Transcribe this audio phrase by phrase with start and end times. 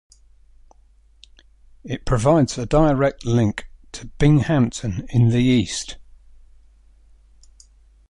[1.83, 5.97] It provides a direct link to Binghamton in the east.